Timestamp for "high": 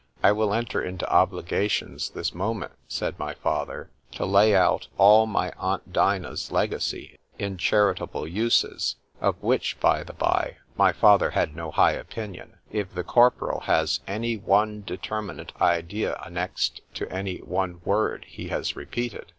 11.69-11.91